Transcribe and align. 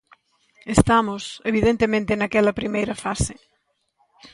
Estamos, 0.75 1.23
evidentemente, 1.51 2.13
naquela 2.21 2.57
primeira 2.59 2.95
fase. 3.03 3.33